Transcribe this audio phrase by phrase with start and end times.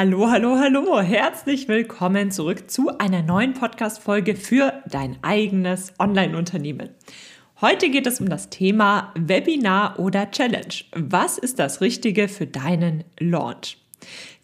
[0.00, 1.00] Hallo, hallo, hallo.
[1.00, 6.90] Herzlich willkommen zurück zu einer neuen Podcast-Folge für dein eigenes Online-Unternehmen.
[7.60, 10.72] Heute geht es um das Thema Webinar oder Challenge.
[10.94, 13.78] Was ist das Richtige für deinen Launch?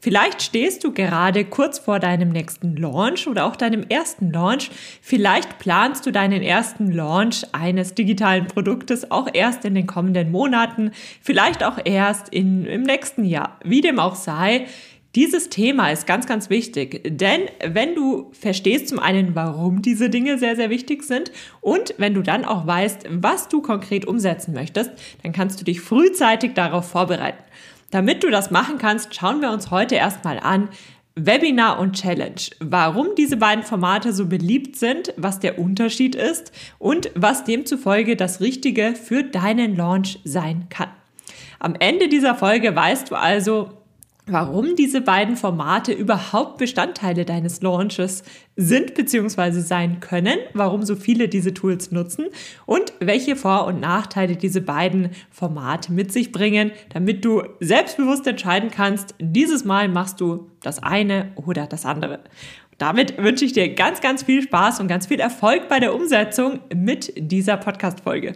[0.01, 4.71] Vielleicht stehst du gerade kurz vor deinem nächsten Launch oder auch deinem ersten Launch.
[5.01, 10.91] Vielleicht planst du deinen ersten Launch eines digitalen Produktes auch erst in den kommenden Monaten,
[11.23, 13.59] vielleicht auch erst in, im nächsten Jahr.
[13.65, 14.67] Wie dem auch sei,
[15.15, 20.39] dieses Thema ist ganz, ganz wichtig, denn wenn du verstehst zum einen, warum diese Dinge
[20.39, 21.30] sehr, sehr wichtig sind
[21.61, 24.91] und wenn du dann auch weißt, was du konkret umsetzen möchtest,
[25.23, 27.42] dann kannst du dich frühzeitig darauf vorbereiten.
[27.91, 30.69] Damit du das machen kannst, schauen wir uns heute erstmal an,
[31.17, 32.41] Webinar und Challenge.
[32.59, 36.51] Warum diese beiden Formate so beliebt sind, was der Unterschied ist
[36.81, 40.89] und was demzufolge das Richtige für deinen Launch sein kann.
[41.61, 43.70] Am Ende dieser Folge weißt du also,
[44.27, 48.23] warum diese beiden Formate überhaupt Bestandteile deines Launches
[48.56, 49.61] sind bzw.
[49.61, 52.27] sein können, warum so viele diese Tools nutzen
[52.64, 58.70] und welche Vor- und Nachteile diese beiden Formate mit sich bringen, damit du selbstbewusst entscheiden
[58.70, 62.20] kannst, dieses Mal machst du das eine oder das andere.
[62.78, 66.61] Damit wünsche ich dir ganz, ganz viel Spaß und ganz viel Erfolg bei der Umsetzung
[66.75, 68.33] mit dieser Podcast-Folge.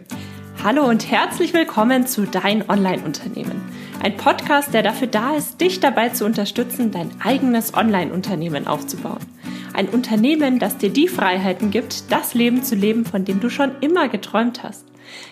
[0.63, 3.88] Hallo und herzlich willkommen zu Dein Online-Unternehmen.
[4.01, 9.19] Ein Podcast, der dafür da ist, dich dabei zu unterstützen, dein eigenes Online-Unternehmen aufzubauen.
[9.73, 13.71] Ein Unternehmen, das dir die Freiheiten gibt, das Leben zu leben, von dem du schon
[13.81, 14.85] immer geträumt hast.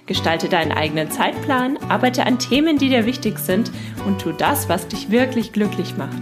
[0.06, 3.72] Gestalte deinen eigenen Zeitplan, arbeite an Themen, die dir wichtig sind
[4.06, 6.22] und tu das, was dich wirklich glücklich macht.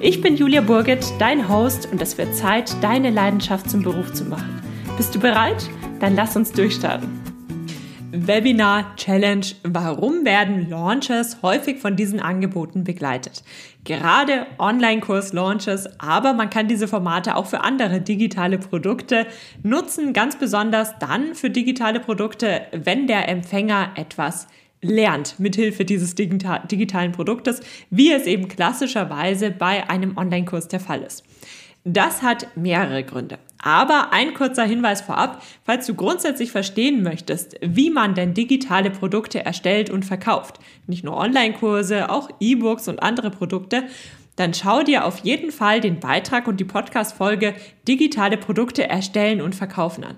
[0.00, 4.24] Ich bin Julia Burget, dein Host und es wird Zeit, deine Leidenschaft zum Beruf zu
[4.24, 4.62] machen.
[4.98, 5.68] Bist du bereit?
[6.00, 7.27] Dann lass uns durchstarten.
[8.10, 9.44] Webinar Challenge.
[9.64, 13.42] Warum werden Launches häufig von diesen Angeboten begleitet?
[13.84, 19.26] Gerade Online-Kurs-Launches, aber man kann diese Formate auch für andere digitale Produkte
[19.62, 24.48] nutzen, ganz besonders dann für digitale Produkte, wenn der Empfänger etwas
[24.80, 27.60] lernt mithilfe dieses digitalen Produktes,
[27.90, 31.24] wie es eben klassischerweise bei einem Online-Kurs der Fall ist.
[31.84, 33.38] Das hat mehrere Gründe.
[33.60, 39.44] Aber ein kurzer Hinweis vorab, falls du grundsätzlich verstehen möchtest, wie man denn digitale Produkte
[39.44, 43.84] erstellt und verkauft, nicht nur Online-Kurse, auch E-Books und andere Produkte,
[44.36, 47.54] dann schau dir auf jeden Fall den Beitrag und die Podcast-Folge
[47.88, 50.16] Digitale Produkte erstellen und verkaufen an.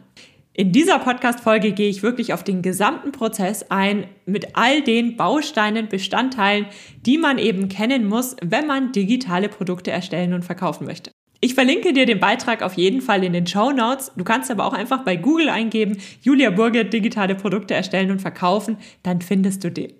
[0.53, 5.89] In dieser Podcast-Folge gehe ich wirklich auf den gesamten Prozess ein mit all den Bausteinen,
[5.89, 6.67] Bestandteilen,
[7.07, 11.13] die man eben kennen muss, wenn man digitale Produkte erstellen und verkaufen möchte.
[11.43, 14.13] Ich verlinke dir den Beitrag auf jeden Fall in den Show Notes.
[14.15, 18.77] Du kannst aber auch einfach bei Google eingeben, Julia Burger digitale Produkte erstellen und verkaufen,
[19.03, 19.95] dann findest du den.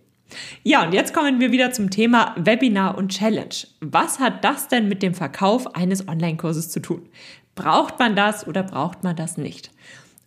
[0.63, 3.55] Ja, und jetzt kommen wir wieder zum Thema Webinar und Challenge.
[3.81, 7.09] Was hat das denn mit dem Verkauf eines Online-Kurses zu tun?
[7.55, 9.71] Braucht man das oder braucht man das nicht?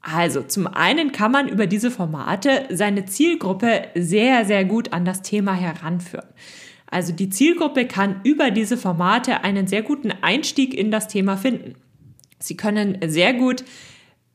[0.01, 5.21] Also, zum einen kann man über diese Formate seine Zielgruppe sehr, sehr gut an das
[5.21, 6.27] Thema heranführen.
[6.93, 11.73] Also die Zielgruppe kann über diese Formate einen sehr guten Einstieg in das Thema finden.
[12.39, 13.63] Sie können sehr gut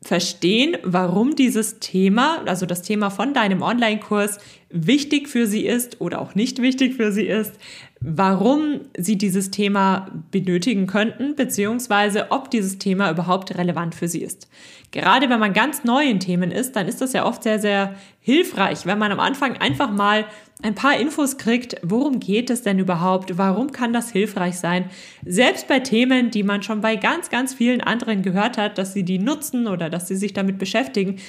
[0.03, 4.39] verstehen, warum dieses Thema, also das Thema von deinem Online-Kurs,
[4.71, 7.55] wichtig für sie ist oder auch nicht wichtig für sie ist,
[8.01, 14.49] warum sie dieses Thema benötigen könnten, beziehungsweise ob dieses Thema überhaupt relevant für sie ist.
[14.91, 17.94] Gerade wenn man ganz neu in Themen ist, dann ist das ja oft sehr, sehr
[18.21, 20.25] hilfreich, wenn man am Anfang einfach mal
[20.62, 24.91] ein paar Infos kriegt, worum geht es denn überhaupt, warum kann das hilfreich sein.
[25.25, 29.04] Selbst bei Themen, die man schon bei ganz, ganz vielen anderen gehört hat, dass sie
[29.04, 31.20] die nutzen oder dass sie sich damit beschäftigen.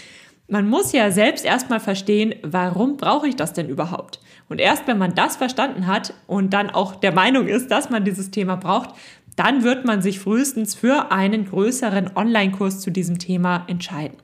[0.48, 4.20] Man muss ja selbst erstmal verstehen, warum brauche ich das denn überhaupt?
[4.50, 8.04] Und erst wenn man das verstanden hat und dann auch der Meinung ist, dass man
[8.04, 8.96] dieses Thema braucht,
[9.36, 14.18] dann wird man sich frühestens für einen größeren Online-Kurs zu diesem Thema entscheiden.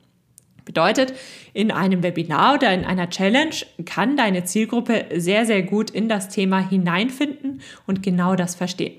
[0.66, 1.14] Bedeutet,
[1.54, 3.56] in einem Webinar oder in einer Challenge
[3.86, 8.96] kann deine Zielgruppe sehr, sehr gut in das Thema hineinfinden und genau das verstehen.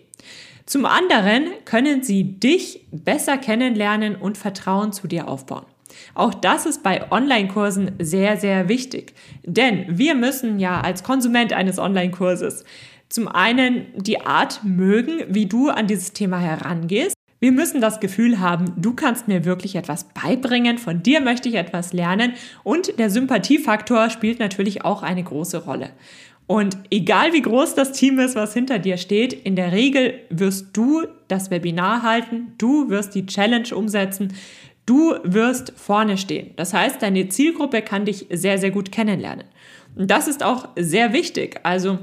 [0.64, 5.66] Zum anderen können sie dich besser kennenlernen und Vertrauen zu dir aufbauen.
[6.14, 9.14] Auch das ist bei Online-Kursen sehr, sehr wichtig.
[9.44, 12.64] Denn wir müssen ja als Konsument eines Online-Kurses
[13.08, 17.14] zum einen die Art mögen, wie du an dieses Thema herangehst.
[17.38, 21.56] Wir müssen das Gefühl haben, du kannst mir wirklich etwas beibringen, von dir möchte ich
[21.56, 22.32] etwas lernen
[22.64, 25.90] und der Sympathiefaktor spielt natürlich auch eine große Rolle.
[26.46, 30.76] Und egal wie groß das Team ist, was hinter dir steht, in der Regel wirst
[30.76, 34.32] du das Webinar halten, du wirst die Challenge umsetzen,
[34.86, 36.52] du wirst vorne stehen.
[36.56, 39.46] Das heißt, deine Zielgruppe kann dich sehr, sehr gut kennenlernen.
[39.96, 41.58] Und das ist auch sehr wichtig.
[41.64, 41.98] Also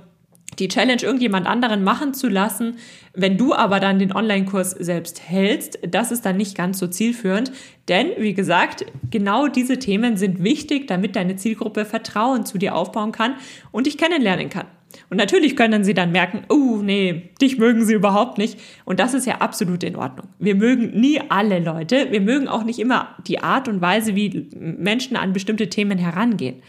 [0.60, 2.78] die Challenge irgendjemand anderen machen zu lassen,
[3.14, 7.52] wenn du aber dann den Online-Kurs selbst hältst, das ist dann nicht ganz so zielführend.
[7.88, 13.12] Denn, wie gesagt, genau diese Themen sind wichtig, damit deine Zielgruppe Vertrauen zu dir aufbauen
[13.12, 13.36] kann
[13.72, 14.68] und dich kennenlernen kann.
[15.10, 18.60] Und natürlich können sie dann merken, oh nee, dich mögen sie überhaupt nicht.
[18.86, 20.28] Und das ist ja absolut in Ordnung.
[20.40, 22.08] Wir mögen nie alle Leute.
[22.12, 26.62] Wir mögen auch nicht immer die Art und Weise, wie Menschen an bestimmte Themen herangehen.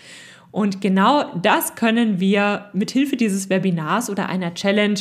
[0.54, 5.00] Und genau das können wir mit Hilfe dieses Webinars oder einer Challenge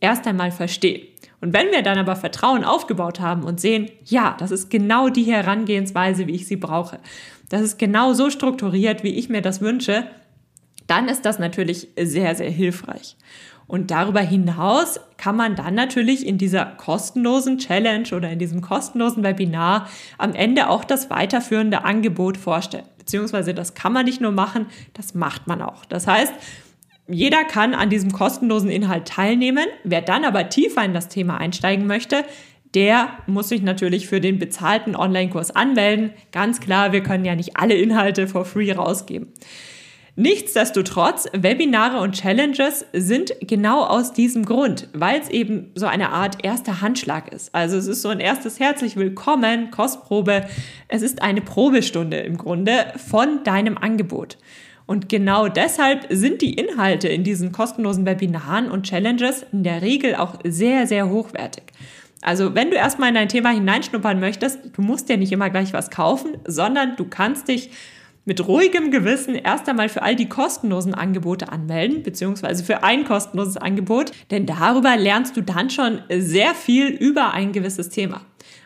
[0.00, 1.06] erst einmal verstehen.
[1.40, 5.22] Und wenn wir dann aber Vertrauen aufgebaut haben und sehen, ja, das ist genau die
[5.22, 6.98] Herangehensweise, wie ich sie brauche,
[7.48, 10.02] das ist genau so strukturiert, wie ich mir das wünsche,
[10.88, 13.16] dann ist das natürlich sehr, sehr hilfreich.
[13.68, 19.22] Und darüber hinaus kann man dann natürlich in dieser kostenlosen Challenge oder in diesem kostenlosen
[19.22, 22.86] Webinar am Ende auch das weiterführende Angebot vorstellen.
[23.08, 25.86] Beziehungsweise das kann man nicht nur machen, das macht man auch.
[25.86, 26.30] Das heißt,
[27.08, 29.64] jeder kann an diesem kostenlosen Inhalt teilnehmen.
[29.82, 32.26] Wer dann aber tiefer in das Thema einsteigen möchte,
[32.74, 36.10] der muss sich natürlich für den bezahlten Online-Kurs anmelden.
[36.32, 39.32] Ganz klar, wir können ja nicht alle Inhalte for free rausgeben.
[40.20, 46.44] Nichtsdestotrotz, Webinare und Challenges sind genau aus diesem Grund, weil es eben so eine Art
[46.44, 47.54] erster Handschlag ist.
[47.54, 50.44] Also es ist so ein erstes herzlich willkommen, Kostprobe.
[50.88, 54.38] Es ist eine Probestunde im Grunde von deinem Angebot.
[54.86, 60.16] Und genau deshalb sind die Inhalte in diesen kostenlosen Webinaren und Challenges in der Regel
[60.16, 61.62] auch sehr, sehr hochwertig.
[62.22, 65.72] Also wenn du erstmal in dein Thema hineinschnuppern möchtest, du musst dir nicht immer gleich
[65.72, 67.70] was kaufen, sondern du kannst dich
[68.28, 73.56] mit ruhigem Gewissen erst einmal für all die kostenlosen Angebote anmelden, beziehungsweise für ein kostenloses
[73.56, 78.20] Angebot, denn darüber lernst du dann schon sehr viel über ein gewisses Thema.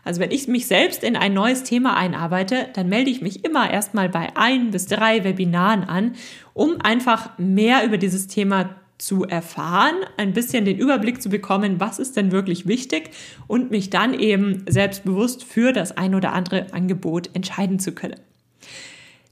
[0.04, 3.70] Also wenn ich mich selbst in ein neues Thema einarbeite, dann melde ich mich immer
[3.70, 6.14] erstmal bei ein bis drei Webinaren an,
[6.54, 12.00] um einfach mehr über dieses Thema zu erfahren, ein bisschen den Überblick zu bekommen, was
[12.00, 13.10] ist denn wirklich wichtig
[13.46, 18.18] und mich dann eben selbstbewusst für das ein oder andere Angebot entscheiden zu können.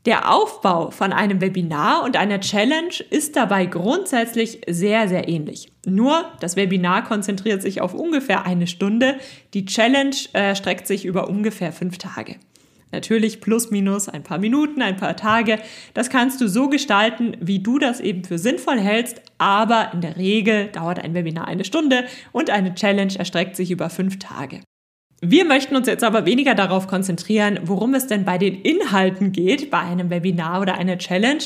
[0.06, 5.70] Der Aufbau von einem Webinar und einer Challenge ist dabei grundsätzlich sehr, sehr ähnlich.
[5.84, 9.16] Nur das Webinar konzentriert sich auf ungefähr eine Stunde,
[9.52, 12.36] die Challenge äh, streckt sich über ungefähr fünf Tage.
[12.92, 15.58] Natürlich plus minus ein paar Minuten, ein paar Tage.
[15.92, 20.16] Das kannst du so gestalten, wie du das eben für sinnvoll hältst, aber in der
[20.16, 24.62] Regel dauert ein Webinar eine Stunde und eine Challenge erstreckt sich über fünf Tage.
[25.22, 29.70] Wir möchten uns jetzt aber weniger darauf konzentrieren, worum es denn bei den Inhalten geht,
[29.70, 31.42] bei einem Webinar oder einer Challenge.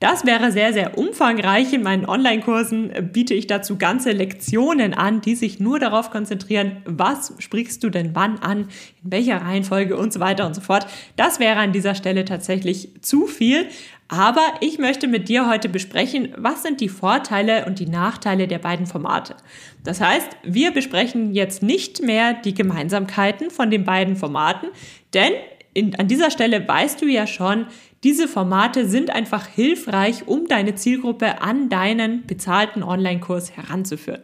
[0.00, 1.74] Das wäre sehr, sehr umfangreich.
[1.74, 7.34] In meinen Online-Kursen biete ich dazu ganze Lektionen an, die sich nur darauf konzentrieren, was
[7.38, 8.68] sprichst du denn wann an,
[9.04, 10.86] in welcher Reihenfolge und so weiter und so fort.
[11.16, 13.66] Das wäre an dieser Stelle tatsächlich zu viel.
[14.08, 18.58] Aber ich möchte mit dir heute besprechen, was sind die Vorteile und die Nachteile der
[18.58, 19.36] beiden Formate.
[19.84, 24.70] Das heißt, wir besprechen jetzt nicht mehr die Gemeinsamkeiten von den beiden Formaten,
[25.12, 25.32] denn
[25.74, 27.66] in, an dieser Stelle weißt du ja schon,
[28.02, 34.22] diese Formate sind einfach hilfreich, um deine Zielgruppe an deinen bezahlten Online-Kurs heranzuführen.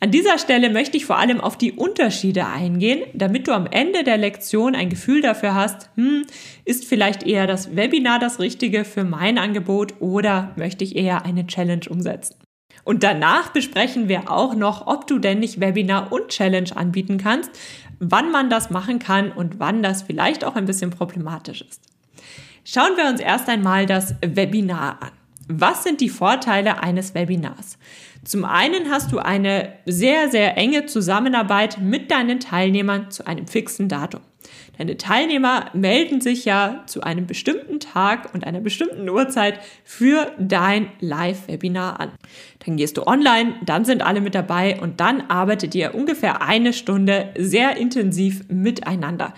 [0.00, 4.04] An dieser Stelle möchte ich vor allem auf die Unterschiede eingehen, damit du am Ende
[4.04, 6.24] der Lektion ein Gefühl dafür hast, hm,
[6.64, 11.48] ist vielleicht eher das Webinar das Richtige für mein Angebot oder möchte ich eher eine
[11.48, 12.36] Challenge umsetzen.
[12.84, 17.50] Und danach besprechen wir auch noch, ob du denn nicht Webinar und Challenge anbieten kannst,
[17.98, 21.82] wann man das machen kann und wann das vielleicht auch ein bisschen problematisch ist.
[22.64, 25.10] Schauen wir uns erst einmal das Webinar an.
[25.48, 27.78] Was sind die Vorteile eines Webinars?
[28.28, 33.88] Zum einen hast du eine sehr, sehr enge Zusammenarbeit mit deinen Teilnehmern zu einem fixen
[33.88, 34.20] Datum.
[34.76, 40.92] Deine Teilnehmer melden sich ja zu einem bestimmten Tag und einer bestimmten Uhrzeit für dein
[41.00, 42.12] Live-Webinar an.
[42.64, 46.74] Dann gehst du online, dann sind alle mit dabei und dann arbeitet ihr ungefähr eine
[46.74, 49.32] Stunde sehr intensiv miteinander.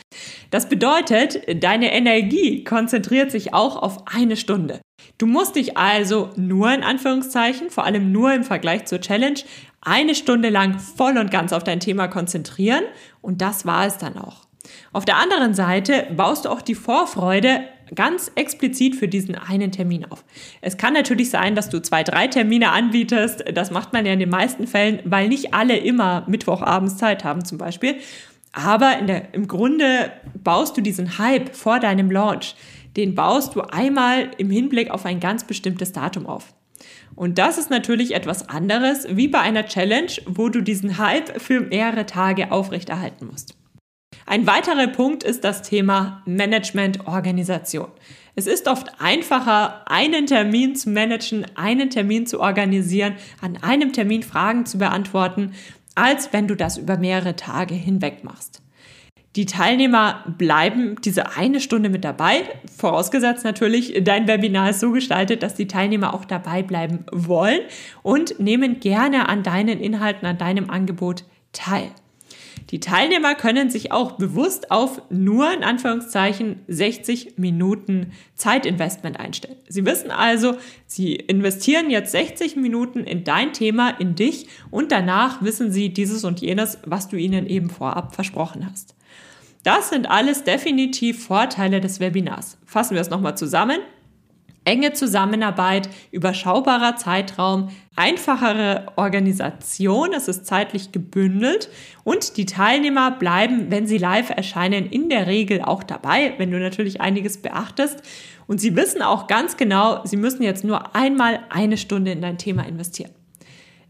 [0.50, 4.80] Das bedeutet, deine Energie konzentriert sich auch auf eine Stunde.
[5.16, 9.40] Du musst dich also nur in Anführungszeichen, vor allem nur im Vergleich zur Challenge,
[9.80, 12.84] eine Stunde lang voll und ganz auf dein Thema konzentrieren
[13.22, 14.46] und das war es dann auch.
[14.92, 17.62] Auf der anderen Seite baust du auch die Vorfreude
[17.94, 20.24] ganz explizit für diesen einen Termin auf.
[20.60, 23.44] Es kann natürlich sein, dass du zwei, drei Termine anbietest.
[23.52, 27.44] Das macht man ja in den meisten Fällen, weil nicht alle immer Mittwochabends Zeit haben
[27.44, 27.96] zum Beispiel.
[28.52, 32.54] Aber der, im Grunde baust du diesen Hype vor deinem Launch.
[32.96, 36.52] Den baust du einmal im Hinblick auf ein ganz bestimmtes Datum auf.
[37.14, 41.60] Und das ist natürlich etwas anderes wie bei einer Challenge, wo du diesen Hype für
[41.60, 43.56] mehrere Tage aufrechterhalten musst.
[44.26, 47.88] Ein weiterer Punkt ist das Thema Management-Organisation.
[48.36, 54.22] Es ist oft einfacher, einen Termin zu managen, einen Termin zu organisieren, an einem Termin
[54.22, 55.52] Fragen zu beantworten,
[56.00, 58.62] als wenn du das über mehrere Tage hinweg machst.
[59.36, 62.42] Die Teilnehmer bleiben diese eine Stunde mit dabei,
[62.74, 67.60] vorausgesetzt natürlich, dein Webinar ist so gestaltet, dass die Teilnehmer auch dabei bleiben wollen
[68.02, 71.90] und nehmen gerne an deinen Inhalten, an deinem Angebot teil.
[72.70, 79.56] Die Teilnehmer können sich auch bewusst auf nur in Anführungszeichen 60 Minuten Zeitinvestment einstellen.
[79.68, 85.42] Sie wissen also, sie investieren jetzt 60 Minuten in dein Thema, in dich und danach
[85.42, 88.94] wissen sie dieses und jenes, was du ihnen eben vorab versprochen hast.
[89.62, 92.56] Das sind alles definitiv Vorteile des Webinars.
[92.64, 93.80] Fassen wir es nochmal zusammen.
[94.64, 101.70] Enge Zusammenarbeit, überschaubarer Zeitraum, einfachere Organisation, es ist zeitlich gebündelt
[102.04, 106.58] und die Teilnehmer bleiben, wenn sie live erscheinen, in der Regel auch dabei, wenn du
[106.58, 108.02] natürlich einiges beachtest.
[108.46, 112.36] Und sie wissen auch ganz genau, sie müssen jetzt nur einmal eine Stunde in dein
[112.36, 113.12] Thema investieren.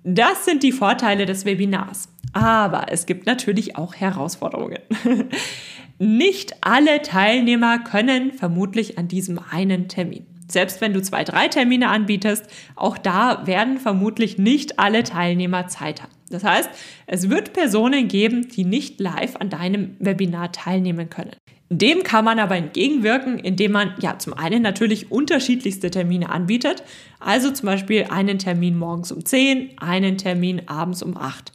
[0.04, 2.08] Das sind die Vorteile des Webinars.
[2.32, 4.78] Aber es gibt natürlich auch Herausforderungen.
[5.98, 10.26] Nicht alle Teilnehmer können vermutlich an diesem einen Termin.
[10.50, 16.02] Selbst wenn du zwei, drei Termine anbietest, auch da werden vermutlich nicht alle Teilnehmer Zeit
[16.02, 16.12] haben.
[16.30, 16.70] Das heißt,
[17.06, 21.34] es wird Personen geben, die nicht live an deinem Webinar teilnehmen können.
[21.72, 26.82] Dem kann man aber entgegenwirken, indem man ja zum einen natürlich unterschiedlichste Termine anbietet.
[27.20, 31.52] Also zum Beispiel einen Termin morgens um 10, einen Termin abends um 8.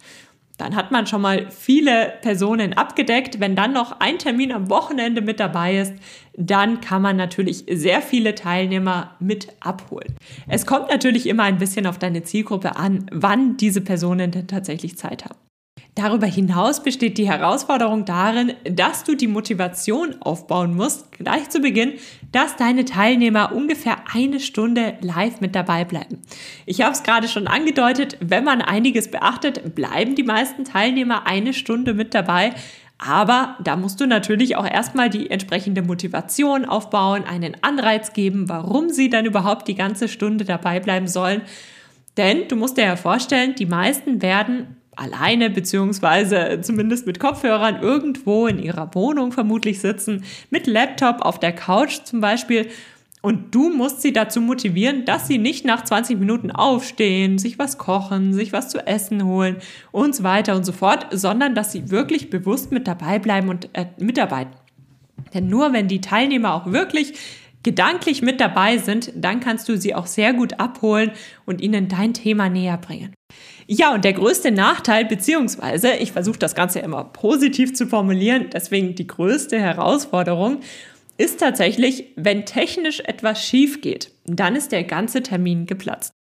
[0.58, 3.40] Dann hat man schon mal viele Personen abgedeckt.
[3.40, 5.94] Wenn dann noch ein Termin am Wochenende mit dabei ist,
[6.38, 10.16] dann kann man natürlich sehr viele Teilnehmer mit abholen.
[10.48, 14.98] Es kommt natürlich immer ein bisschen auf deine Zielgruppe an, wann diese Personen denn tatsächlich
[14.98, 15.36] Zeit haben.
[15.96, 21.94] Darüber hinaus besteht die Herausforderung darin, dass du die Motivation aufbauen musst, gleich zu Beginn,
[22.34, 26.22] dass deine Teilnehmer ungefähr eine Stunde live mit dabei bleiben.
[26.66, 31.54] Ich habe es gerade schon angedeutet, wenn man einiges beachtet, bleiben die meisten Teilnehmer eine
[31.54, 32.54] Stunde mit dabei.
[32.98, 38.90] Aber da musst du natürlich auch erstmal die entsprechende Motivation aufbauen, einen Anreiz geben, warum
[38.90, 41.42] sie dann überhaupt die ganze Stunde dabei bleiben sollen.
[42.18, 48.48] Denn du musst dir ja vorstellen, die meisten werden alleine beziehungsweise zumindest mit Kopfhörern irgendwo
[48.48, 52.70] in ihrer Wohnung vermutlich sitzen, mit Laptop auf der Couch zum Beispiel.
[53.22, 57.80] Und du musst sie dazu motivieren, dass sie nicht nach 20 Minuten aufstehen, sich was
[57.80, 59.58] kochen, sich was zu essen holen
[59.92, 63.70] und so weiter und so fort, sondern dass sie wirklich bewusst mit dabei bleiben und
[63.74, 64.54] äh, mitarbeiten.
[65.34, 67.14] Denn nur wenn die Teilnehmer auch wirklich
[67.64, 71.12] gedanklich mit dabei sind, dann kannst du sie auch sehr gut abholen
[71.48, 73.16] und ihnen dein Thema näher bringen.
[73.68, 78.94] Ja, und der größte Nachteil, beziehungsweise ich versuche das Ganze immer positiv zu formulieren, deswegen
[78.94, 80.60] die größte Herausforderung,
[81.18, 86.14] ist tatsächlich, wenn technisch etwas schief geht, dann ist der ganze Termin geplatzt.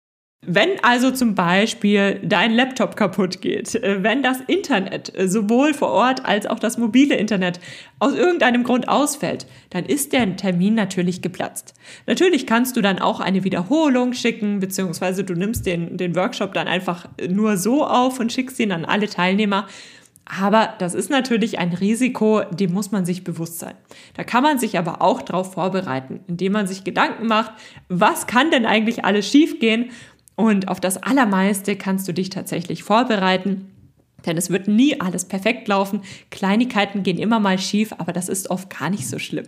[0.47, 5.91] Wenn also zum Beispiel dein Laptop kaputt geht, äh, wenn das Internet äh, sowohl vor
[5.91, 7.61] Ort als auch das mobile Internet
[7.99, 11.75] aus irgendeinem Grund ausfällt, dann ist der Termin natürlich geplatzt.
[12.07, 16.69] Natürlich kannst du dann auch eine Wiederholung schicken, beziehungsweise du nimmst den, den Workshop dann
[16.69, 19.67] einfach nur so auf und schickst ihn an alle Teilnehmer.
[20.27, 23.75] Aber das ist natürlich ein Risiko, dem muss man sich bewusst sein.
[24.15, 27.53] Da kann man sich aber auch darauf vorbereiten, indem man sich Gedanken macht,
[27.89, 29.91] was kann denn eigentlich alles schiefgehen
[30.37, 33.71] und auf das Allermeiste kannst du dich tatsächlich vorbereiten.
[34.27, 36.01] Denn es wird nie alles perfekt laufen.
[36.31, 39.47] Kleinigkeiten gehen immer mal schief, aber das ist oft gar nicht so schlimm.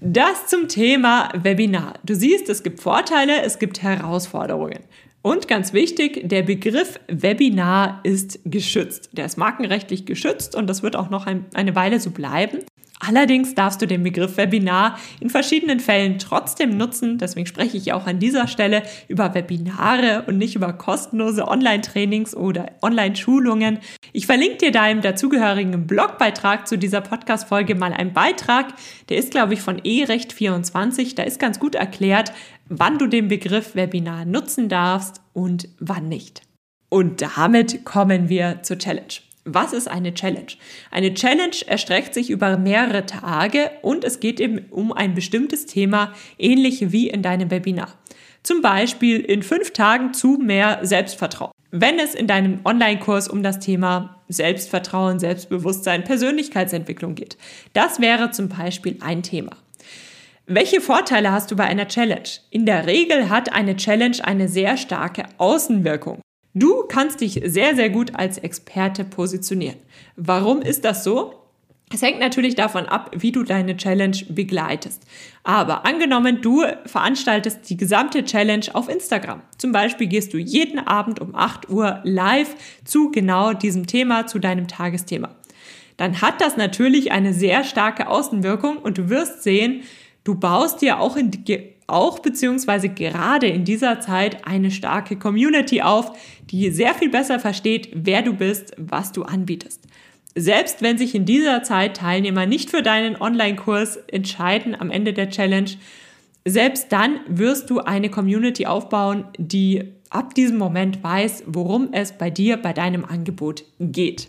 [0.00, 1.94] Das zum Thema Webinar.
[2.04, 4.80] Du siehst, es gibt Vorteile, es gibt Herausforderungen.
[5.22, 9.10] Und ganz wichtig, der Begriff Webinar ist geschützt.
[9.12, 12.60] Der ist markenrechtlich geschützt und das wird auch noch ein, eine Weile so bleiben.
[13.00, 17.18] Allerdings darfst du den Begriff Webinar in verschiedenen Fällen trotzdem nutzen.
[17.18, 22.72] Deswegen spreche ich auch an dieser Stelle über Webinare und nicht über kostenlose Online-Trainings oder
[22.82, 23.78] Online-Schulungen.
[24.12, 28.74] Ich verlinke dir da im dazugehörigen Blogbeitrag zu dieser Podcast-Folge mal einen Beitrag.
[29.08, 31.14] Der ist, glaube ich, von eRecht24.
[31.14, 32.32] Da ist ganz gut erklärt,
[32.68, 36.42] wann du den Begriff Webinar nutzen darfst und wann nicht.
[36.88, 39.27] Und damit kommen wir zur Challenge.
[39.54, 40.52] Was ist eine Challenge?
[40.90, 46.12] Eine Challenge erstreckt sich über mehrere Tage und es geht eben um ein bestimmtes Thema,
[46.38, 47.94] ähnlich wie in deinem Webinar.
[48.42, 51.52] Zum Beispiel in fünf Tagen zu mehr Selbstvertrauen.
[51.70, 57.36] Wenn es in deinem Online-Kurs um das Thema Selbstvertrauen, Selbstbewusstsein, Persönlichkeitsentwicklung geht.
[57.72, 59.52] Das wäre zum Beispiel ein Thema.
[60.46, 62.28] Welche Vorteile hast du bei einer Challenge?
[62.50, 66.20] In der Regel hat eine Challenge eine sehr starke Außenwirkung.
[66.58, 69.76] Du kannst dich sehr, sehr gut als Experte positionieren.
[70.16, 71.34] Warum ist das so?
[71.94, 75.04] Es hängt natürlich davon ab, wie du deine Challenge begleitest.
[75.44, 79.42] Aber angenommen, du veranstaltest die gesamte Challenge auf Instagram.
[79.56, 84.40] Zum Beispiel gehst du jeden Abend um 8 Uhr live zu genau diesem Thema, zu
[84.40, 85.36] deinem Tagesthema.
[85.96, 89.82] Dann hat das natürlich eine sehr starke Außenwirkung und du wirst sehen,
[90.24, 91.30] du baust dir auch in
[91.88, 96.12] auch beziehungsweise gerade in dieser Zeit eine starke Community auf,
[96.50, 99.82] die sehr viel besser versteht, wer du bist, was du anbietest.
[100.34, 105.30] Selbst wenn sich in dieser Zeit Teilnehmer nicht für deinen Online-Kurs entscheiden am Ende der
[105.30, 105.70] Challenge,
[106.44, 112.30] selbst dann wirst du eine Community aufbauen, die ab diesem Moment weiß, worum es bei
[112.30, 114.28] dir, bei deinem Angebot geht.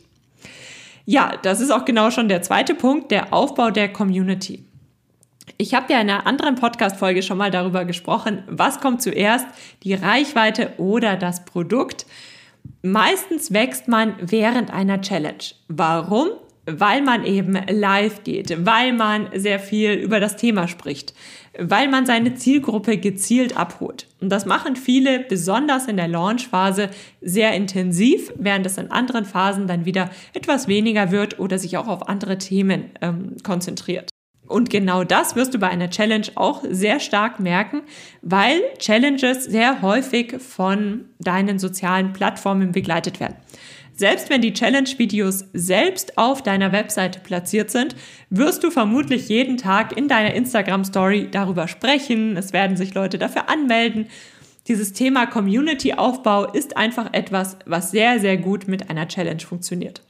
[1.05, 4.63] Ja, das ist auch genau schon der zweite Punkt, der Aufbau der Community.
[5.57, 9.45] Ich habe ja in einer anderen Podcast-Folge schon mal darüber gesprochen, was kommt zuerst,
[9.83, 12.05] die Reichweite oder das Produkt.
[12.81, 15.43] Meistens wächst man während einer Challenge.
[15.67, 16.29] Warum?
[16.65, 21.15] Weil man eben live geht, weil man sehr viel über das Thema spricht,
[21.57, 24.07] weil man seine Zielgruppe gezielt abholt.
[24.21, 26.89] Und das machen viele, besonders in der Launchphase,
[27.21, 31.87] sehr intensiv, während es in anderen Phasen dann wieder etwas weniger wird oder sich auch
[31.87, 34.09] auf andere Themen ähm, konzentriert.
[34.49, 37.83] Und genau das wirst du bei einer Challenge auch sehr stark merken,
[38.23, 43.35] weil Challenges sehr häufig von deinen sozialen Plattformen begleitet werden.
[43.93, 47.95] Selbst wenn die Challenge-Videos selbst auf deiner Webseite platziert sind,
[48.29, 52.35] wirst du vermutlich jeden Tag in deiner Instagram-Story darüber sprechen.
[52.35, 54.07] Es werden sich Leute dafür anmelden.
[54.67, 60.01] Dieses Thema Community-Aufbau ist einfach etwas, was sehr, sehr gut mit einer Challenge funktioniert.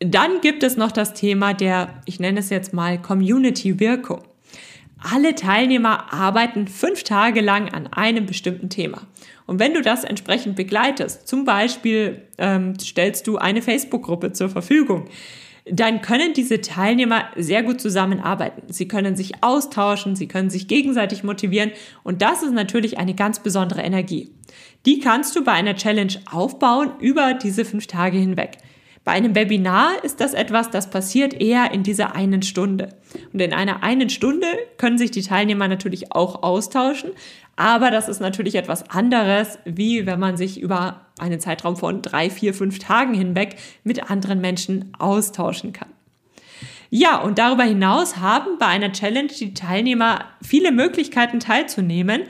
[0.00, 4.22] Dann gibt es noch das Thema der, ich nenne es jetzt mal Community-Wirkung.
[4.98, 9.02] Alle Teilnehmer arbeiten fünf Tage lang an einem bestimmten Thema.
[9.46, 15.08] Und wenn du das entsprechend begleitest, zum Beispiel ähm, stellst du eine Facebook-Gruppe zur Verfügung,
[15.70, 18.72] dann können diese Teilnehmer sehr gut zusammenarbeiten.
[18.72, 23.40] Sie können sich austauschen, sie können sich gegenseitig motivieren und das ist natürlich eine ganz
[23.40, 24.30] besondere Energie.
[24.86, 28.58] Die kannst du bei einer Challenge aufbauen über diese fünf Tage hinweg.
[29.04, 32.90] Bei einem Webinar ist das etwas, das passiert eher in dieser einen Stunde.
[33.32, 34.46] Und in einer einen Stunde
[34.76, 37.10] können sich die Teilnehmer natürlich auch austauschen,
[37.56, 42.30] aber das ist natürlich etwas anderes, wie wenn man sich über einen Zeitraum von drei,
[42.30, 45.90] vier, fünf Tagen hinweg mit anderen Menschen austauschen kann.
[46.88, 52.22] Ja, und darüber hinaus haben bei einer Challenge die Teilnehmer viele Möglichkeiten teilzunehmen.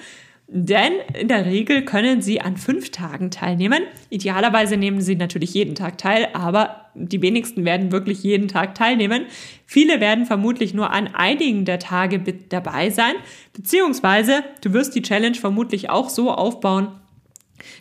[0.53, 3.85] Denn in der Regel können Sie an fünf Tagen teilnehmen.
[4.09, 9.27] Idealerweise nehmen Sie natürlich jeden Tag teil, aber die wenigsten werden wirklich jeden Tag teilnehmen.
[9.65, 13.15] Viele werden vermutlich nur an einigen der Tage dabei sein,
[13.53, 16.89] beziehungsweise du wirst die Challenge vermutlich auch so aufbauen,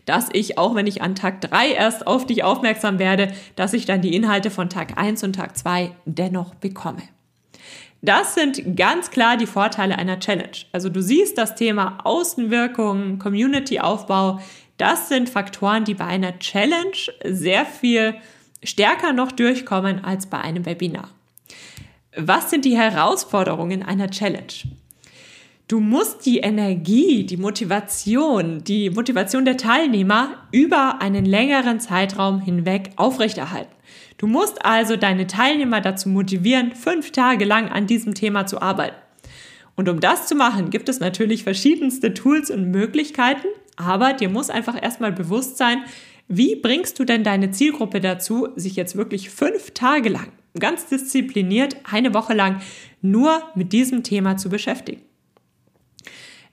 [0.05, 3.87] dass ich, auch wenn ich an Tag drei erst auf dich aufmerksam werde, dass ich
[3.87, 7.01] dann die Inhalte von Tag eins und Tag zwei dennoch bekomme.
[8.01, 10.51] Das sind ganz klar die Vorteile einer Challenge.
[10.71, 14.39] Also du siehst das Thema Außenwirkung, Community-Aufbau,
[14.77, 18.15] das sind Faktoren, die bei einer Challenge sehr viel
[18.63, 21.09] stärker noch durchkommen als bei einem Webinar.
[22.15, 24.53] Was sind die Herausforderungen einer Challenge?
[25.67, 32.91] Du musst die Energie, die Motivation, die Motivation der Teilnehmer über einen längeren Zeitraum hinweg
[32.95, 33.71] aufrechterhalten.
[34.19, 38.97] Du musst also deine Teilnehmer dazu motivieren, fünf Tage lang an diesem Thema zu arbeiten.
[39.75, 44.49] Und um das zu machen, gibt es natürlich verschiedenste Tools und Möglichkeiten, aber dir muss
[44.49, 45.83] einfach erstmal bewusst sein,
[46.27, 51.77] wie bringst du denn deine Zielgruppe dazu, sich jetzt wirklich fünf Tage lang, ganz diszipliniert,
[51.89, 52.61] eine Woche lang
[53.01, 55.01] nur mit diesem Thema zu beschäftigen?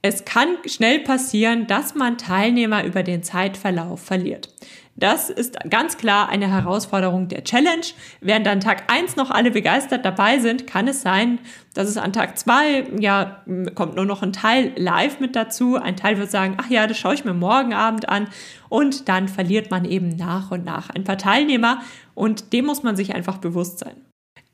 [0.03, 4.55] Es kann schnell passieren, dass man Teilnehmer über den Zeitverlauf verliert.
[4.99, 7.85] Das ist ganz klar eine Herausforderung der Challenge.
[8.23, 11.39] Während an Tag eins noch alle begeistert dabei sind, kann es sein,
[11.75, 13.43] dass es an Tag zwei ja,
[13.75, 15.77] kommt nur noch ein Teil live mit dazu.
[15.77, 18.29] Ein Teil wird sagen, ach ja, das schaue ich mir morgen Abend an.
[18.71, 21.83] Und dann verliert man eben nach und nach ein paar Teilnehmer.
[22.15, 23.97] Und dem muss man sich einfach bewusst sein.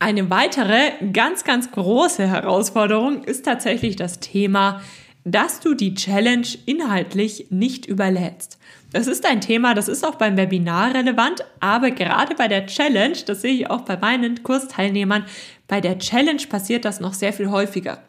[0.01, 4.83] Eine weitere ganz, ganz große Herausforderung ist tatsächlich das Thema,
[5.25, 8.59] dass du die Challenge inhaltlich nicht überlädst.
[8.93, 13.17] Das ist ein Thema, das ist auch beim Webinar relevant, aber gerade bei der Challenge,
[13.27, 15.25] das sehe ich auch bei meinen Kursteilnehmern,
[15.67, 18.03] bei der Challenge passiert das noch sehr viel häufiger,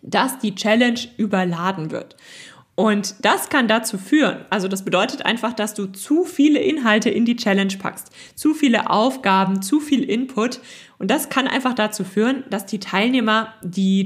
[0.00, 2.16] dass die Challenge überladen wird.
[2.76, 7.24] Und das kann dazu führen, also das bedeutet einfach, dass du zu viele Inhalte in
[7.24, 10.60] die Challenge packst, zu viele Aufgaben, zu viel Input.
[10.98, 14.04] Und das kann einfach dazu führen, dass die Teilnehmer die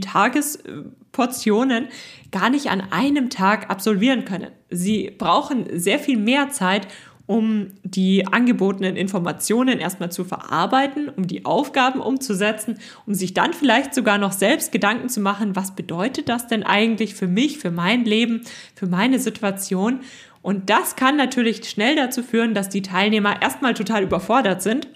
[1.12, 1.88] Tagesportionen
[2.30, 4.50] gar nicht an einem Tag absolvieren können.
[4.70, 6.86] Sie brauchen sehr viel mehr Zeit,
[7.26, 13.94] um die angebotenen Informationen erstmal zu verarbeiten, um die Aufgaben umzusetzen, um sich dann vielleicht
[13.94, 18.04] sogar noch selbst Gedanken zu machen, was bedeutet das denn eigentlich für mich, für mein
[18.04, 18.42] Leben,
[18.74, 20.00] für meine Situation.
[20.42, 24.88] Und das kann natürlich schnell dazu führen, dass die Teilnehmer erstmal total überfordert sind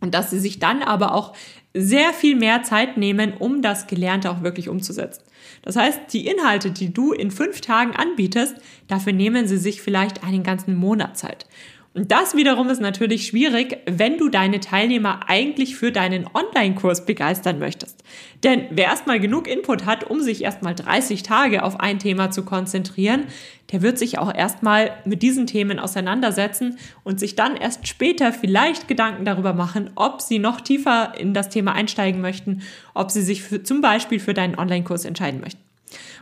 [0.00, 1.32] und dass sie sich dann aber auch
[1.74, 5.22] sehr viel mehr Zeit nehmen, um das Gelernte auch wirklich umzusetzen.
[5.62, 8.56] Das heißt, die Inhalte, die du in fünf Tagen anbietest,
[8.88, 11.46] dafür nehmen sie sich vielleicht einen ganzen Monat Zeit.
[11.94, 17.58] Und das wiederum ist natürlich schwierig, wenn du deine Teilnehmer eigentlich für deinen Online-Kurs begeistern
[17.58, 18.02] möchtest.
[18.42, 22.44] Denn wer erstmal genug Input hat, um sich erstmal 30 Tage auf ein Thema zu
[22.46, 23.24] konzentrieren,
[23.72, 28.88] der wird sich auch erstmal mit diesen Themen auseinandersetzen und sich dann erst später vielleicht
[28.88, 32.62] Gedanken darüber machen, ob sie noch tiefer in das Thema einsteigen möchten,
[32.94, 35.60] ob sie sich für, zum Beispiel für deinen Online-Kurs entscheiden möchten.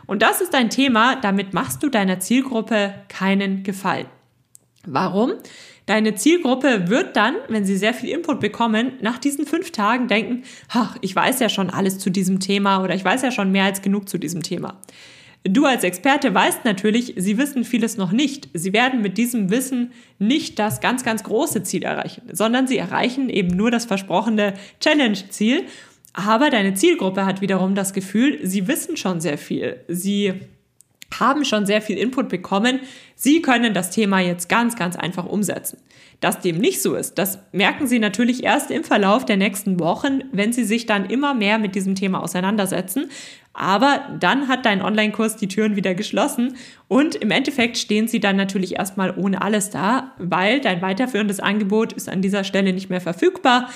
[0.05, 4.07] Und das ist ein Thema, damit machst du deiner Zielgruppe keinen Gefallen.
[4.85, 5.33] Warum?
[5.85, 10.43] Deine Zielgruppe wird dann, wenn sie sehr viel Input bekommen, nach diesen fünf Tagen denken,
[10.69, 13.65] ach, ich weiß ja schon alles zu diesem Thema oder ich weiß ja schon mehr
[13.65, 14.79] als genug zu diesem Thema.
[15.43, 18.49] Du als Experte weißt natürlich, sie wissen vieles noch nicht.
[18.53, 23.27] Sie werden mit diesem Wissen nicht das ganz, ganz große Ziel erreichen, sondern sie erreichen
[23.27, 25.63] eben nur das versprochene Challenge-Ziel.
[26.13, 29.77] Aber deine Zielgruppe hat wiederum das Gefühl, sie wissen schon sehr viel.
[29.87, 30.33] Sie
[31.19, 32.79] haben schon sehr viel Input bekommen.
[33.15, 35.77] Sie können das Thema jetzt ganz, ganz einfach umsetzen.
[36.19, 40.23] Dass dem nicht so ist, das merken Sie natürlich erst im Verlauf der nächsten Wochen,
[40.31, 43.09] wenn Sie sich dann immer mehr mit diesem Thema auseinandersetzen.
[43.53, 46.55] Aber dann hat dein Online-Kurs die Türen wieder geschlossen
[46.87, 51.91] und im Endeffekt stehen Sie dann natürlich erstmal ohne alles da, weil dein weiterführendes Angebot
[51.91, 53.69] ist an dieser Stelle nicht mehr verfügbar.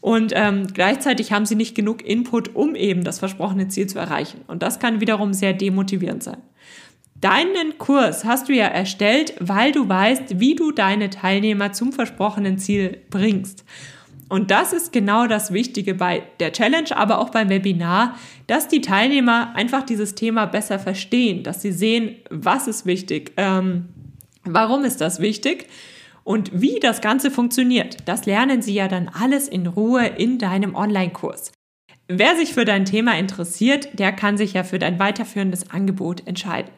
[0.00, 4.40] Und ähm, gleichzeitig haben sie nicht genug Input, um eben das versprochene Ziel zu erreichen.
[4.46, 6.38] Und das kann wiederum sehr demotivierend sein.
[7.20, 12.58] Deinen Kurs hast du ja erstellt, weil du weißt, wie du deine Teilnehmer zum versprochenen
[12.58, 13.64] Ziel bringst.
[14.30, 18.80] Und das ist genau das Wichtige bei der Challenge, aber auch beim Webinar, dass die
[18.80, 23.88] Teilnehmer einfach dieses Thema besser verstehen, dass sie sehen, was ist wichtig, ähm,
[24.44, 25.66] warum ist das wichtig
[26.24, 27.96] und wie das Ganze funktioniert.
[28.06, 31.52] Das lernen sie ja dann alles in Ruhe in deinem Online-Kurs.
[32.08, 36.70] Wer sich für dein Thema interessiert, der kann sich ja für dein weiterführendes Angebot entscheiden.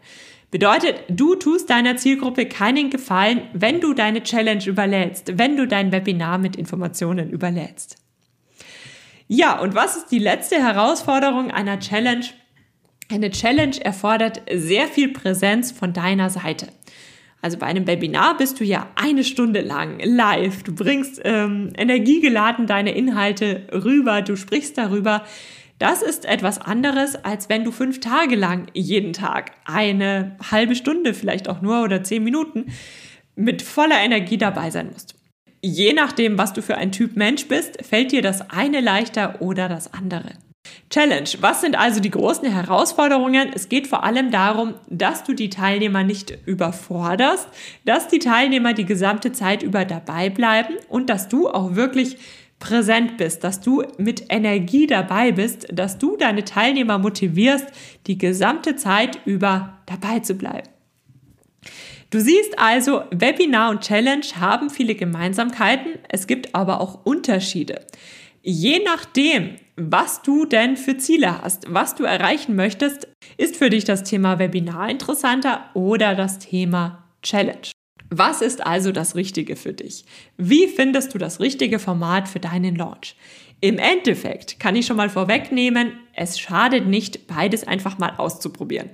[0.51, 5.91] Bedeutet, du tust deiner Zielgruppe keinen Gefallen, wenn du deine Challenge überlädst, wenn du dein
[5.91, 7.97] Webinar mit Informationen überlädst.
[9.27, 12.27] Ja, und was ist die letzte Herausforderung einer Challenge?
[13.11, 16.69] Eine Challenge erfordert sehr viel Präsenz von deiner Seite.
[17.43, 20.63] Also bei einem Webinar bist du ja eine Stunde lang live.
[20.63, 25.25] Du bringst ähm, energiegeladen deine Inhalte rüber, du sprichst darüber.
[25.81, 31.13] Das ist etwas anderes, als wenn du fünf Tage lang jeden Tag eine halbe Stunde,
[31.13, 32.67] vielleicht auch nur oder zehn Minuten
[33.35, 35.17] mit voller Energie dabei sein musst.
[35.61, 39.69] Je nachdem, was du für ein Typ Mensch bist, fällt dir das eine leichter oder
[39.69, 40.31] das andere.
[40.93, 41.29] Challenge.
[41.41, 43.51] Was sind also die großen Herausforderungen?
[43.55, 47.49] Es geht vor allem darum, dass du die Teilnehmer nicht überforderst,
[47.87, 52.19] dass die Teilnehmer die gesamte Zeit über dabei bleiben und dass du auch wirklich
[52.59, 57.67] präsent bist, dass du mit Energie dabei bist, dass du deine Teilnehmer motivierst,
[58.07, 60.69] die gesamte Zeit über dabei zu bleiben.
[62.11, 67.81] Du siehst also, Webinar und Challenge haben viele Gemeinsamkeiten, es gibt aber auch Unterschiede.
[68.43, 73.09] Je nachdem, was du denn für Ziele hast, was du erreichen möchtest,
[73.39, 77.71] ist für dich das Thema Webinar interessanter oder das Thema Challenge.
[78.11, 80.05] Was ist also das Richtige für dich?
[80.37, 83.17] Wie findest du das richtige Format für deinen Launch?
[83.63, 88.91] Im Endeffekt kann ich schon mal vorwegnehmen, es schadet nicht, beides einfach mal auszuprobieren.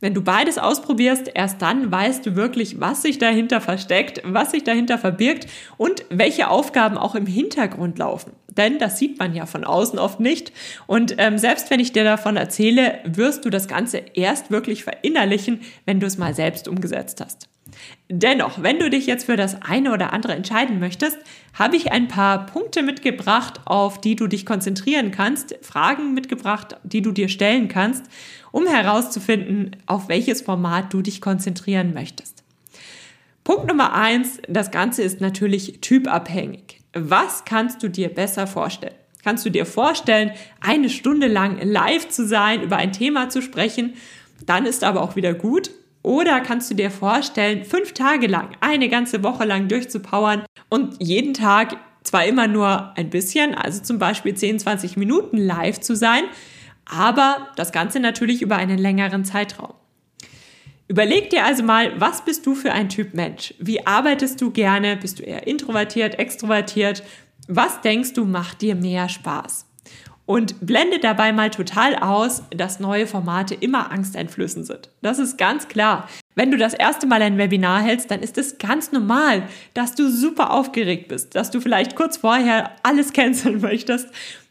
[0.00, 4.64] Wenn du beides ausprobierst, erst dann weißt du wirklich, was sich dahinter versteckt, was sich
[4.64, 8.32] dahinter verbirgt und welche Aufgaben auch im Hintergrund laufen.
[8.48, 10.52] Denn das sieht man ja von außen oft nicht.
[10.86, 15.60] Und ähm, selbst wenn ich dir davon erzähle, wirst du das Ganze erst wirklich verinnerlichen,
[15.84, 17.48] wenn du es mal selbst umgesetzt hast.
[18.08, 21.18] Dennoch, wenn du dich jetzt für das eine oder andere entscheiden möchtest,
[21.54, 27.02] habe ich ein paar Punkte mitgebracht, auf die du dich konzentrieren kannst, Fragen mitgebracht, die
[27.02, 28.06] du dir stellen kannst,
[28.52, 32.42] um herauszufinden, auf welches Format du dich konzentrieren möchtest.
[33.44, 36.80] Punkt Nummer eins, das Ganze ist natürlich typabhängig.
[36.92, 38.94] Was kannst du dir besser vorstellen?
[39.22, 43.94] Kannst du dir vorstellen, eine Stunde lang live zu sein, über ein Thema zu sprechen?
[44.46, 45.70] Dann ist aber auch wieder gut.
[46.02, 51.34] Oder kannst du dir vorstellen, fünf Tage lang, eine ganze Woche lang durchzupowern und jeden
[51.34, 56.24] Tag zwar immer nur ein bisschen, also zum Beispiel 10, 20 Minuten live zu sein,
[56.90, 59.74] aber das Ganze natürlich über einen längeren Zeitraum.
[60.88, 63.54] Überleg dir also mal, was bist du für ein Typ Mensch?
[63.60, 64.96] Wie arbeitest du gerne?
[64.96, 67.04] Bist du eher introvertiert, extrovertiert?
[67.46, 69.66] Was denkst du macht dir mehr Spaß?
[70.26, 74.90] Und blende dabei mal total aus, dass neue Formate immer angsteinflößend sind.
[75.00, 76.08] Das ist ganz klar.
[76.34, 80.10] Wenn du das erste Mal ein Webinar hältst, dann ist es ganz normal, dass du
[80.10, 84.08] super aufgeregt bist, dass du vielleicht kurz vorher alles canceln möchtest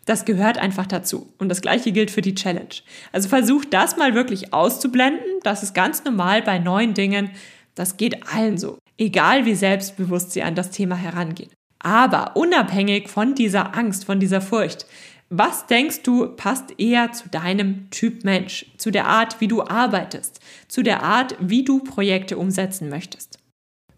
[0.10, 1.32] das gehört einfach dazu.
[1.38, 2.70] Und das gleiche gilt für die Challenge.
[3.12, 5.24] Also versuch das mal wirklich auszublenden.
[5.44, 7.30] Das ist ganz normal bei neuen Dingen.
[7.76, 8.80] Das geht allen so.
[8.98, 11.52] Egal wie selbstbewusst sie an das Thema herangehen.
[11.78, 14.88] Aber unabhängig von dieser Angst, von dieser Furcht,
[15.30, 20.40] was denkst du passt eher zu deinem Typ Mensch, zu der Art, wie du arbeitest,
[20.68, 23.38] zu der Art, wie du Projekte umsetzen möchtest?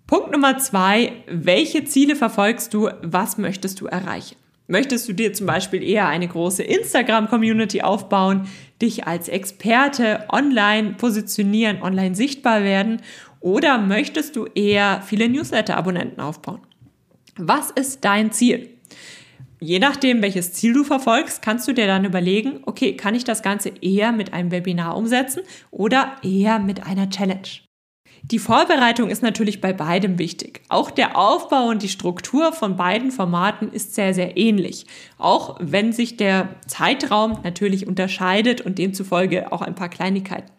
[0.07, 4.35] Punkt Nummer zwei, welche Ziele verfolgst du, was möchtest du erreichen?
[4.71, 8.47] Möchtest du dir zum Beispiel eher eine große Instagram-Community aufbauen,
[8.81, 13.01] dich als Experte online positionieren, online sichtbar werden
[13.41, 16.61] oder möchtest du eher viele Newsletter-Abonnenten aufbauen?
[17.35, 18.69] Was ist dein Ziel?
[19.59, 23.43] Je nachdem, welches Ziel du verfolgst, kannst du dir dann überlegen, okay, kann ich das
[23.43, 27.59] Ganze eher mit einem Webinar umsetzen oder eher mit einer Challenge?
[28.23, 30.61] Die Vorbereitung ist natürlich bei beidem wichtig.
[30.69, 34.85] Auch der Aufbau und die Struktur von beiden Formaten ist sehr, sehr ähnlich.
[35.17, 40.51] Auch wenn sich der Zeitraum natürlich unterscheidet und demzufolge auch ein paar Kleinigkeiten.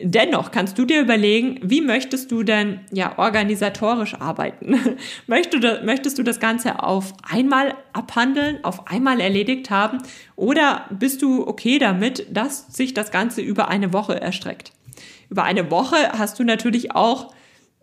[0.00, 4.78] Dennoch kannst du dir überlegen, wie möchtest du denn ja organisatorisch arbeiten?
[5.26, 9.98] möchtest du das Ganze auf einmal abhandeln, auf einmal erledigt haben
[10.36, 14.70] oder bist du okay damit, dass sich das Ganze über eine Woche erstreckt?
[15.30, 17.32] Über eine Woche hast du natürlich auch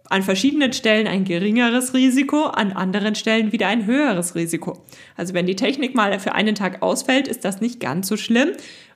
[0.10, 4.84] an verschiedenen Stellen ein geringeres Risiko, an anderen Stellen wieder ein höheres Risiko.
[5.18, 8.50] Also wenn die Technik mal für einen Tag ausfällt, ist das nicht ganz so schlimm.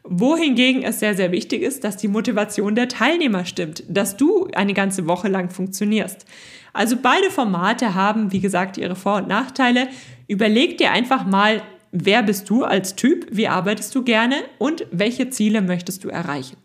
[0.04, 4.74] Wohingegen es sehr, sehr wichtig ist, dass die Motivation der Teilnehmer stimmt, dass du eine
[4.74, 6.26] ganze Woche lang funktionierst.
[6.74, 9.88] Also beide Formate haben, wie gesagt, ihre Vor- und Nachteile.
[10.28, 15.30] Überleg dir einfach mal, wer bist du als Typ, wie arbeitest du gerne und welche
[15.32, 16.58] Ziele möchtest du erreichen.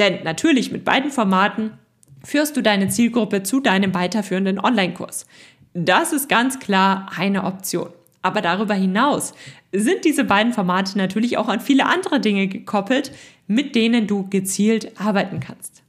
[0.00, 1.72] Denn natürlich mit beiden Formaten
[2.24, 5.26] führst du deine Zielgruppe zu deinem weiterführenden Online-Kurs.
[5.74, 7.90] Das ist ganz klar eine Option.
[8.22, 9.34] Aber darüber hinaus
[9.72, 13.12] sind diese beiden Formate natürlich auch an viele andere Dinge gekoppelt,
[13.46, 15.82] mit denen du gezielt arbeiten kannst.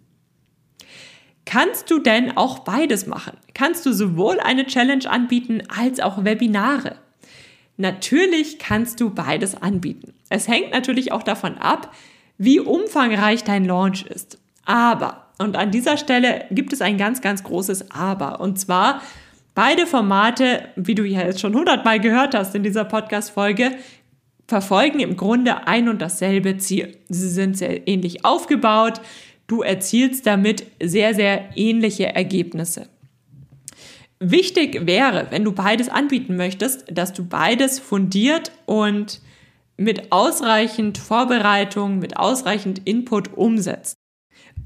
[1.45, 3.37] Kannst du denn auch beides machen?
[3.53, 6.97] Kannst du sowohl eine Challenge anbieten als auch Webinare?
[7.77, 10.13] Natürlich kannst du beides anbieten.
[10.29, 11.93] Es hängt natürlich auch davon ab,
[12.43, 14.39] wie umfangreich dein Launch ist.
[14.65, 18.41] Aber, und an dieser Stelle gibt es ein ganz, ganz großes Aber.
[18.41, 19.03] Und zwar,
[19.53, 23.73] beide Formate, wie du ja jetzt schon hundertmal gehört hast in dieser Podcast-Folge,
[24.47, 26.97] verfolgen im Grunde ein und dasselbe Ziel.
[27.09, 29.01] Sie sind sehr ähnlich aufgebaut.
[29.45, 32.89] Du erzielst damit sehr, sehr ähnliche Ergebnisse.
[34.17, 39.21] Wichtig wäre, wenn du beides anbieten möchtest, dass du beides fundiert und
[39.81, 43.97] mit ausreichend Vorbereitung, mit ausreichend Input umsetzt.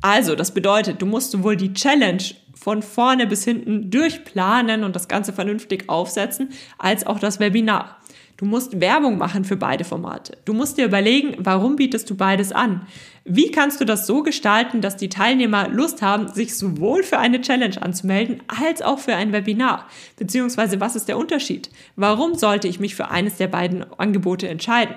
[0.02, 2.24] Also, das bedeutet, du musst sowohl die Challenge
[2.54, 7.98] von vorne bis hinten durchplanen und das Ganze vernünftig aufsetzen, als auch das Webinar.
[8.38, 10.38] Du musst Werbung machen für beide Formate.
[10.44, 12.86] Du musst dir überlegen, warum bietest du beides an?
[13.24, 17.40] Wie kannst du das so gestalten, dass die Teilnehmer Lust haben, sich sowohl für eine
[17.40, 19.88] Challenge anzumelden, als auch für ein Webinar?
[20.18, 21.70] Beziehungsweise, was ist der Unterschied?
[21.96, 24.96] Warum sollte ich mich für eines der beiden Angebote entscheiden?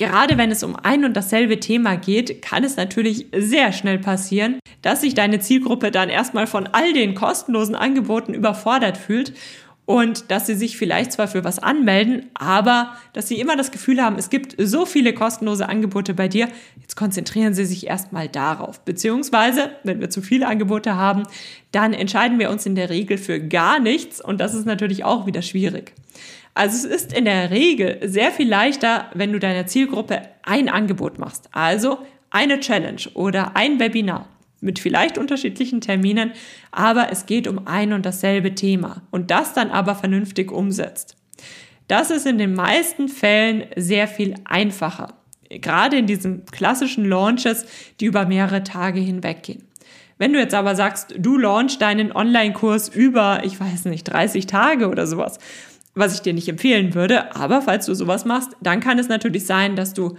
[0.00, 4.58] Gerade wenn es um ein und dasselbe Thema geht, kann es natürlich sehr schnell passieren,
[4.80, 9.34] dass sich deine Zielgruppe dann erstmal von all den kostenlosen Angeboten überfordert fühlt
[9.84, 14.02] und dass sie sich vielleicht zwar für was anmelden, aber dass sie immer das Gefühl
[14.02, 16.48] haben, es gibt so viele kostenlose Angebote bei dir,
[16.80, 18.80] jetzt konzentrieren sie sich erstmal darauf.
[18.80, 21.24] Beziehungsweise, wenn wir zu viele Angebote haben,
[21.72, 25.26] dann entscheiden wir uns in der Regel für gar nichts und das ist natürlich auch
[25.26, 25.92] wieder schwierig.
[26.54, 31.18] Also es ist in der Regel sehr viel leichter, wenn du deiner Zielgruppe ein Angebot
[31.18, 31.48] machst.
[31.52, 31.98] Also
[32.30, 34.28] eine Challenge oder ein Webinar
[34.60, 36.32] mit vielleicht unterschiedlichen Terminen,
[36.70, 41.16] aber es geht um ein und dasselbe Thema und das dann aber vernünftig umsetzt.
[41.88, 45.14] Das ist in den meisten Fällen sehr viel einfacher.
[45.48, 47.66] Gerade in diesen klassischen Launches,
[47.98, 49.64] die über mehrere Tage hinweggehen.
[50.16, 54.88] Wenn du jetzt aber sagst, du launchst deinen Online-Kurs über, ich weiß nicht, 30 Tage
[54.88, 55.38] oder sowas,
[56.00, 57.34] was ich dir nicht empfehlen würde.
[57.36, 60.16] Aber falls du sowas machst, dann kann es natürlich sein, dass du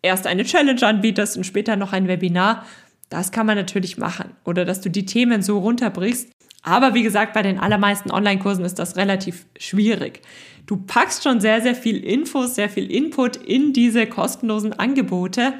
[0.00, 2.64] erst eine Challenge anbietest und später noch ein Webinar.
[3.10, 4.30] Das kann man natürlich machen.
[4.44, 6.30] Oder dass du die Themen so runterbrichst.
[6.62, 10.22] Aber wie gesagt, bei den allermeisten Online-Kursen ist das relativ schwierig.
[10.66, 15.52] Du packst schon sehr, sehr viel Infos, sehr viel Input in diese kostenlosen Angebote.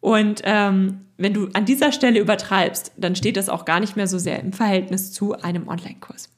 [0.00, 4.08] Und ähm, wenn du an dieser Stelle übertreibst, dann steht das auch gar nicht mehr
[4.08, 6.31] so sehr im Verhältnis zu einem Online-Kurs.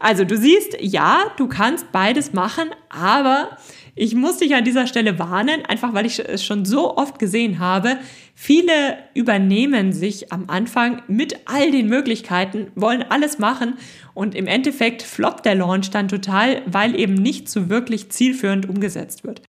[0.00, 3.56] Also du siehst, ja, du kannst beides machen, aber
[3.94, 7.58] ich muss dich an dieser Stelle warnen, einfach weil ich es schon so oft gesehen
[7.58, 7.96] habe.
[8.34, 13.78] Viele übernehmen sich am Anfang mit all den Möglichkeiten, wollen alles machen
[14.12, 19.24] und im Endeffekt floppt der Launch dann total, weil eben nicht so wirklich zielführend umgesetzt
[19.24, 19.40] wird.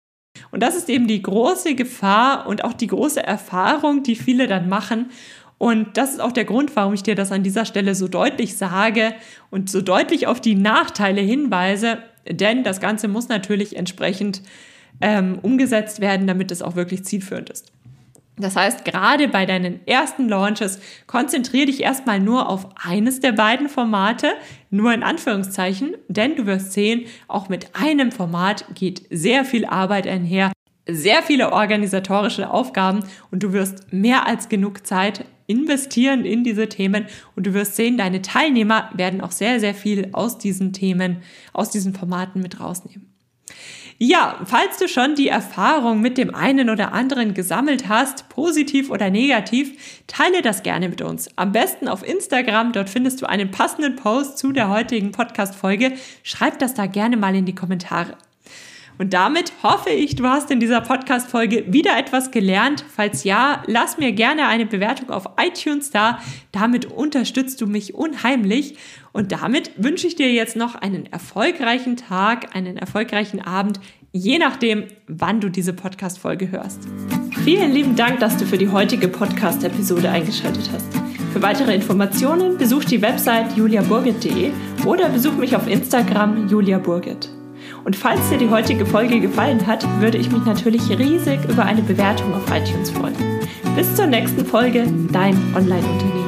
[0.53, 4.69] Und das ist eben die große Gefahr und auch die große Erfahrung, die viele dann
[4.69, 5.11] machen.
[5.59, 8.57] Und das ist auch der Grund, warum ich dir das an dieser Stelle so deutlich
[8.57, 9.15] sage
[9.51, 14.43] und so deutlich auf die Nachteile hinweise, denn das Ganze muss natürlich entsprechend
[15.01, 17.73] ähm, umgesetzt werden, damit es auch wirklich zielführend ist.
[18.39, 23.71] Das heißt, gerade bei deinen ersten Launches konzentriere dich erstmal nur auf eines der beiden
[23.71, 24.29] Formate,
[24.71, 30.07] nur in Anführungszeichen, denn du wirst sehen, auch mit einem Format geht sehr viel Arbeit
[30.07, 30.53] einher,
[30.87, 37.07] sehr viele organisatorische Aufgaben und du wirst mehr als genug Zeit investieren in diese Themen
[37.35, 41.19] und du wirst sehen, deine Teilnehmer werden auch sehr, sehr viel aus diesen Themen,
[41.53, 43.13] aus diesen Formaten mit rausnehmen.
[43.99, 49.09] Ja, falls du schon die Erfahrung mit dem einen oder anderen gesammelt hast, positiv oder
[49.09, 51.31] negativ, teile das gerne mit uns.
[51.37, 55.93] Am besten auf Instagram, dort findest du einen passenden Post zu der heutigen Podcast-Folge.
[56.23, 58.19] Schreib das da gerne mal in die Kommentare.
[58.99, 62.85] Und damit hoffe ich, du hast in dieser Podcast-Folge wieder etwas gelernt.
[62.95, 66.21] Falls ja, lass mir gerne eine Bewertung auf iTunes da.
[66.53, 68.77] Damit unterstützt du mich unheimlich.
[69.13, 73.81] Und damit wünsche ich dir jetzt noch einen erfolgreichen Tag, einen erfolgreichen Abend,
[74.13, 76.89] je nachdem, wann du diese Podcast-Folge hörst.
[77.45, 80.89] Vielen lieben Dank, dass du für die heutige Podcast-Episode eingeschaltet hast.
[81.33, 84.53] Für weitere Informationen besuch die Website juliaburgit.de
[84.87, 87.36] oder besuch mich auf Instagram juliaburgit.
[87.87, 91.83] Und falls dir die heutige Folge gefallen hat, würde ich mich natürlich riesig über eine
[91.83, 93.15] Bewertung auf iTunes freuen.
[93.77, 96.26] Bis zur nächsten Folge, dein Online-Unternehmen.